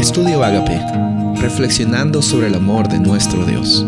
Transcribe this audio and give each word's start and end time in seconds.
Estudio 0.00 0.42
Agape, 0.42 0.80
reflexionando 1.42 2.22
sobre 2.22 2.46
el 2.46 2.54
amor 2.54 2.88
de 2.88 2.98
nuestro 2.98 3.44
Dios. 3.44 3.84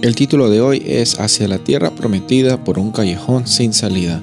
El 0.00 0.14
título 0.14 0.48
de 0.48 0.60
hoy 0.60 0.80
es 0.86 1.18
Hacia 1.18 1.48
la 1.48 1.58
tierra 1.58 1.90
prometida 1.90 2.62
por 2.62 2.78
un 2.78 2.92
callejón 2.92 3.48
sin 3.48 3.72
salida. 3.72 4.22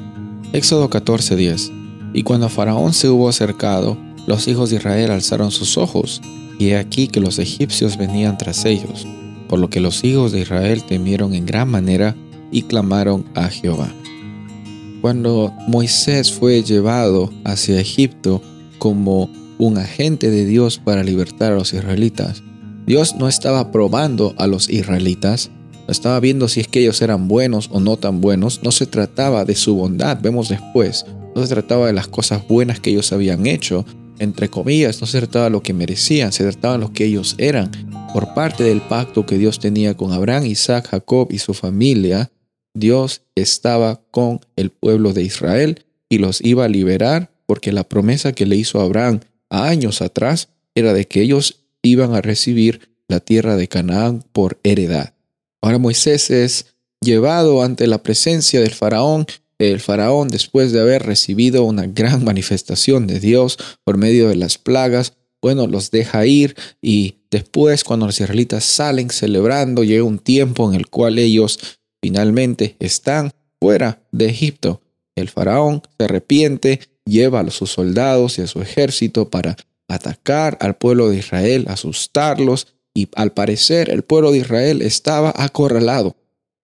Éxodo 0.53 0.89
14:10. 0.89 1.69
Y 2.13 2.23
cuando 2.23 2.47
Faraón 2.47 2.93
se 2.93 3.09
hubo 3.09 3.27
acercado, 3.27 3.97
los 4.25 4.47
hijos 4.47 4.69
de 4.69 4.77
Israel 4.77 5.11
alzaron 5.11 5.51
sus 5.51 5.77
ojos, 5.77 6.21
y 6.57 6.69
he 6.69 6.77
aquí 6.77 7.09
que 7.09 7.19
los 7.19 7.39
egipcios 7.39 7.97
venían 7.97 8.37
tras 8.37 8.63
ellos, 8.63 9.05
por 9.49 9.59
lo 9.59 9.69
que 9.69 9.81
los 9.81 10.05
hijos 10.05 10.31
de 10.31 10.39
Israel 10.39 10.83
temieron 10.85 11.33
en 11.33 11.45
gran 11.45 11.67
manera 11.67 12.15
y 12.53 12.61
clamaron 12.61 13.25
a 13.35 13.49
Jehová. 13.49 13.89
Cuando 15.01 15.53
Moisés 15.67 16.31
fue 16.31 16.63
llevado 16.63 17.33
hacia 17.43 17.81
Egipto 17.81 18.41
como 18.77 19.29
un 19.59 19.77
agente 19.77 20.31
de 20.31 20.45
Dios 20.45 20.79
para 20.79 21.03
libertar 21.03 21.51
a 21.51 21.55
los 21.55 21.73
israelitas, 21.73 22.41
Dios 22.87 23.15
no 23.17 23.27
estaba 23.27 23.71
probando 23.71 24.33
a 24.37 24.47
los 24.47 24.67
israelitas, 24.67 25.51
no 25.85 25.91
estaba 25.91 26.19
viendo 26.19 26.47
si 26.47 26.61
es 26.61 26.67
que 26.67 26.79
ellos 26.79 27.01
eran 27.03 27.27
buenos 27.27 27.69
o 27.71 27.79
no 27.79 27.97
tan 27.97 28.21
buenos, 28.21 28.63
no 28.63 28.71
se 28.71 28.87
trataba 28.87 29.45
de 29.45 29.53
su 29.53 29.75
bondad, 29.75 30.19
vemos 30.19 30.49
después, 30.49 31.05
no 31.35 31.43
se 31.43 31.53
trataba 31.53 31.85
de 31.85 31.93
las 31.93 32.07
cosas 32.07 32.47
buenas 32.47 32.79
que 32.79 32.89
ellos 32.89 33.11
habían 33.11 33.45
hecho, 33.45 33.85
entre 34.17 34.49
comillas, 34.49 35.01
no 35.01 35.07
se 35.07 35.19
trataba 35.19 35.45
de 35.45 35.51
lo 35.51 35.61
que 35.61 35.73
merecían, 35.73 36.31
se 36.31 36.43
trataba 36.43 36.75
de 36.75 36.79
lo 36.79 36.93
que 36.93 37.05
ellos 37.05 37.35
eran. 37.37 37.69
Por 38.13 38.33
parte 38.33 38.63
del 38.63 38.81
pacto 38.81 39.25
que 39.25 39.37
Dios 39.37 39.59
tenía 39.59 39.95
con 39.95 40.11
Abraham, 40.11 40.45
Isaac, 40.45 40.87
Jacob 40.89 41.27
y 41.31 41.37
su 41.37 41.53
familia, 41.53 42.31
Dios 42.73 43.21
estaba 43.35 44.01
con 44.11 44.41
el 44.55 44.71
pueblo 44.71 45.13
de 45.13 45.23
Israel 45.23 45.85
y 46.09 46.17
los 46.17 46.41
iba 46.41 46.65
a 46.65 46.69
liberar 46.69 47.31
porque 47.45 47.71
la 47.71 47.83
promesa 47.83 48.33
que 48.33 48.45
le 48.45 48.55
hizo 48.55 48.79
Abraham 48.79 49.21
años 49.49 50.01
atrás 50.01 50.49
era 50.75 50.93
de 50.93 51.07
que 51.07 51.21
ellos 51.21 51.63
iban 51.81 52.13
a 52.13 52.21
recibir 52.21 52.89
la 53.07 53.19
tierra 53.19 53.55
de 53.55 53.67
Canaán 53.67 54.23
por 54.31 54.59
heredad. 54.63 55.13
Ahora 55.61 55.77
Moisés 55.77 56.29
es 56.29 56.75
llevado 57.01 57.63
ante 57.63 57.87
la 57.87 58.03
presencia 58.03 58.61
del 58.61 58.73
faraón. 58.73 59.25
El 59.57 59.79
faraón, 59.79 60.29
después 60.29 60.71
de 60.71 60.79
haber 60.79 61.03
recibido 61.03 61.63
una 61.63 61.85
gran 61.85 62.23
manifestación 62.23 63.07
de 63.07 63.19
Dios 63.19 63.57
por 63.83 63.97
medio 63.97 64.29
de 64.29 64.35
las 64.35 64.57
plagas, 64.57 65.13
bueno, 65.41 65.67
los 65.67 65.91
deja 65.91 66.25
ir 66.25 66.55
y 66.81 67.15
después 67.31 67.83
cuando 67.83 68.05
los 68.05 68.19
israelitas 68.19 68.63
salen 68.63 69.09
celebrando, 69.09 69.83
llega 69.83 70.03
un 70.03 70.19
tiempo 70.19 70.69
en 70.69 70.75
el 70.75 70.87
cual 70.87 71.17
ellos 71.17 71.59
finalmente 72.01 72.75
están 72.79 73.31
fuera 73.59 74.01
de 74.11 74.27
Egipto. 74.27 74.81
El 75.15 75.29
faraón 75.29 75.81
se 75.97 76.05
arrepiente, 76.05 76.79
lleva 77.09 77.41
a 77.41 77.51
sus 77.51 77.71
soldados 77.71 78.37
y 78.37 78.43
a 78.43 78.47
su 78.47 78.61
ejército 78.61 79.29
para 79.29 79.57
atacar 79.87 80.57
al 80.61 80.75
pueblo 80.75 81.09
de 81.09 81.17
Israel, 81.17 81.65
asustarlos, 81.67 82.67
y 82.93 83.07
al 83.15 83.31
parecer 83.33 83.89
el 83.89 84.03
pueblo 84.03 84.31
de 84.31 84.39
Israel 84.39 84.81
estaba 84.81 85.33
acorralado. 85.35 86.15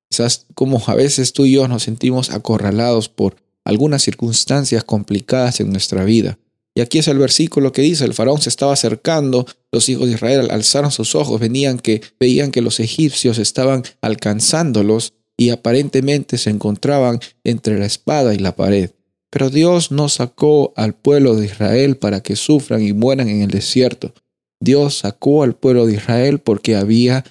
Quizás 0.09 0.45
como 0.53 0.81
a 0.85 0.95
veces 0.95 1.33
tú 1.33 1.45
y 1.45 1.53
yo 1.53 1.67
nos 1.67 1.83
sentimos 1.83 2.29
acorralados 2.29 3.09
por 3.09 3.35
algunas 3.63 4.03
circunstancias 4.03 4.83
complicadas 4.83 5.59
en 5.59 5.71
nuestra 5.71 6.03
vida. 6.03 6.37
Y 6.75 6.81
aquí 6.81 6.99
es 6.99 7.07
el 7.07 7.17
versículo 7.17 7.71
que 7.71 7.81
dice, 7.81 8.03
el 8.03 8.13
faraón 8.13 8.41
se 8.41 8.49
estaba 8.49 8.73
acercando, 8.73 9.45
los 9.71 9.87
hijos 9.87 10.07
de 10.07 10.15
Israel 10.15 10.49
alzaron 10.51 10.91
sus 10.91 11.15
ojos, 11.15 11.39
venían 11.39 11.79
que 11.79 12.01
veían 12.19 12.51
que 12.51 12.61
los 12.61 12.81
egipcios 12.81 13.37
estaban 13.37 13.83
alcanzándolos 14.01 15.13
y 15.37 15.49
aparentemente 15.49 16.37
se 16.37 16.49
encontraban 16.49 17.19
entre 17.43 17.79
la 17.79 17.85
espada 17.85 18.33
y 18.33 18.39
la 18.39 18.55
pared. 18.55 18.91
Pero 19.35 19.49
Dios 19.49 19.91
no 19.91 20.07
sacó 20.07 20.71
al 20.77 20.93
pueblo 20.93 21.35
de 21.35 21.47
Israel 21.47 21.97
para 21.97 22.23
que 22.23 22.37
sufran 22.37 22.81
y 22.81 22.93
mueran 22.93 23.27
en 23.27 23.41
el 23.41 23.51
desierto. 23.51 24.13
Dios 24.61 24.99
sacó 24.99 25.43
al 25.43 25.57
pueblo 25.57 25.85
de 25.85 25.95
Israel 25.95 26.39
porque 26.39 26.77
había 26.77 27.25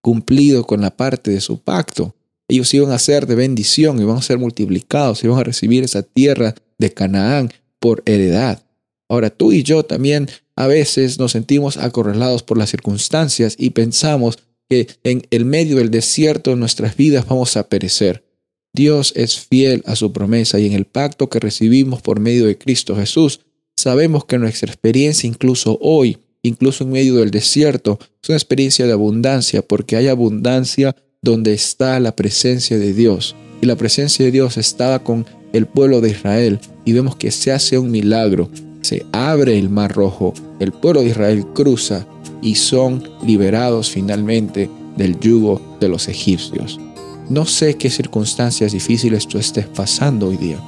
cumplido 0.00 0.66
con 0.66 0.80
la 0.80 0.96
parte 0.96 1.30
de 1.30 1.42
su 1.42 1.58
pacto. 1.58 2.14
Ellos 2.48 2.72
iban 2.72 2.90
a 2.90 2.98
ser 2.98 3.26
de 3.26 3.34
bendición, 3.34 4.00
iban 4.00 4.16
a 4.16 4.22
ser 4.22 4.38
multiplicados, 4.38 5.22
iban 5.24 5.38
a 5.40 5.44
recibir 5.44 5.84
esa 5.84 6.02
tierra 6.02 6.54
de 6.78 6.94
Canaán 6.94 7.52
por 7.80 8.02
heredad. 8.06 8.62
Ahora 9.10 9.28
tú 9.28 9.52
y 9.52 9.62
yo 9.62 9.82
también 9.82 10.30
a 10.56 10.66
veces 10.66 11.18
nos 11.18 11.32
sentimos 11.32 11.76
acorralados 11.76 12.42
por 12.42 12.56
las 12.56 12.70
circunstancias 12.70 13.56
y 13.58 13.70
pensamos 13.70 14.38
que 14.70 14.88
en 15.04 15.26
el 15.30 15.44
medio 15.44 15.76
del 15.76 15.90
desierto 15.90 16.48
de 16.48 16.56
nuestras 16.56 16.96
vidas 16.96 17.26
vamos 17.28 17.58
a 17.58 17.68
perecer. 17.68 18.24
Dios 18.74 19.12
es 19.16 19.38
fiel 19.38 19.82
a 19.86 19.96
su 19.96 20.12
promesa 20.12 20.58
y 20.58 20.66
en 20.66 20.72
el 20.72 20.86
pacto 20.86 21.28
que 21.28 21.40
recibimos 21.40 22.00
por 22.00 22.20
medio 22.20 22.46
de 22.46 22.56
Cristo 22.56 22.96
Jesús, 22.96 23.40
sabemos 23.76 24.24
que 24.24 24.38
nuestra 24.38 24.70
experiencia 24.70 25.28
incluso 25.28 25.78
hoy, 25.82 26.18
incluso 26.42 26.84
en 26.84 26.92
medio 26.92 27.16
del 27.16 27.30
desierto, 27.30 27.98
es 28.22 28.28
una 28.30 28.38
experiencia 28.38 28.86
de 28.86 28.92
abundancia 28.92 29.60
porque 29.60 29.96
hay 29.96 30.08
abundancia 30.08 30.96
donde 31.20 31.52
está 31.52 32.00
la 32.00 32.16
presencia 32.16 32.78
de 32.78 32.94
Dios. 32.94 33.36
Y 33.60 33.66
la 33.66 33.76
presencia 33.76 34.24
de 34.24 34.32
Dios 34.32 34.56
estaba 34.56 35.04
con 35.04 35.26
el 35.52 35.66
pueblo 35.66 36.00
de 36.00 36.10
Israel 36.10 36.58
y 36.86 36.94
vemos 36.94 37.14
que 37.16 37.30
se 37.30 37.52
hace 37.52 37.78
un 37.78 37.90
milagro. 37.90 38.50
Se 38.80 39.04
abre 39.12 39.58
el 39.58 39.68
mar 39.68 39.92
rojo, 39.92 40.32
el 40.60 40.72
pueblo 40.72 41.02
de 41.02 41.10
Israel 41.10 41.46
cruza 41.54 42.06
y 42.40 42.54
son 42.54 43.04
liberados 43.24 43.90
finalmente 43.90 44.68
del 44.96 45.20
yugo 45.20 45.60
de 45.78 45.88
los 45.88 46.08
egipcios. 46.08 46.80
No 47.32 47.46
sé 47.46 47.78
qué 47.78 47.88
circunstancias 47.88 48.72
difíciles 48.72 49.26
tú 49.26 49.38
estés 49.38 49.66
pasando 49.66 50.28
hoy 50.28 50.36
día. 50.36 50.58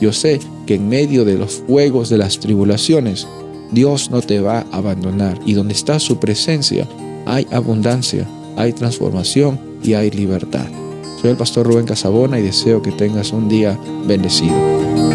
Yo 0.00 0.12
sé 0.12 0.40
que 0.66 0.74
en 0.74 0.88
medio 0.88 1.24
de 1.24 1.38
los 1.38 1.62
fuegos 1.68 2.08
de 2.08 2.18
las 2.18 2.40
tribulaciones, 2.40 3.28
Dios 3.70 4.10
no 4.10 4.20
te 4.20 4.40
va 4.40 4.66
a 4.72 4.76
abandonar 4.76 5.38
y 5.46 5.52
donde 5.52 5.72
está 5.72 6.00
su 6.00 6.18
presencia 6.18 6.88
hay 7.26 7.46
abundancia, 7.52 8.26
hay 8.56 8.72
transformación 8.72 9.60
y 9.84 9.92
hay 9.92 10.10
libertad. 10.10 10.66
Soy 11.20 11.30
el 11.30 11.36
pastor 11.36 11.68
Rubén 11.68 11.86
Casabona 11.86 12.40
y 12.40 12.42
deseo 12.42 12.82
que 12.82 12.90
tengas 12.90 13.30
un 13.30 13.48
día 13.48 13.78
bendecido. 14.04 15.09